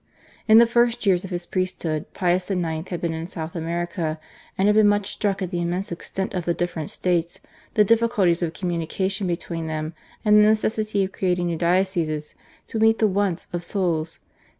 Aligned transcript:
In 0.47 0.57
the 0.57 0.65
first 0.65 1.05
years 1.05 1.23
of 1.23 1.29
his 1.29 1.45
priesthood 1.45 2.11
Pius 2.15 2.49
IX. 2.49 2.89
had 2.89 3.01
been 3.01 3.13
in 3.13 3.27
South 3.27 3.55
America, 3.55 4.19
and 4.57 4.67
had 4.67 4.73
been 4.73 4.87
much 4.87 5.11
struck 5.13 5.43
at 5.43 5.51
the 5.51 5.61
immense 5.61 5.91
extent 5.91 6.33
of 6.33 6.45
the 6.45 6.55
different 6.55 6.89
States, 6.89 7.39
the 7.75 7.83
difficulties 7.83 8.41
of 8.41 8.53
communication 8.53 9.27
between 9.27 9.67
them, 9.67 9.93
and 10.25 10.35
the 10.39 10.47
necessity 10.47 11.03
of 11.03 11.11
creating 11.11 11.45
new 11.45 11.55
dioceses 11.55 12.33
to 12.69 12.79
meet 12.79 12.97
the 12.97 13.05
wants 13.05 13.45
of 13.53 13.63
souls. 13.63 14.21